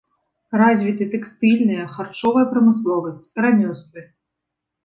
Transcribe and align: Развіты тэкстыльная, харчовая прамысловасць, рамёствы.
Развіты 0.61 1.07
тэкстыльная, 1.15 1.83
харчовая 1.97 2.45
прамысловасць, 2.55 3.23
рамёствы. 3.47 3.99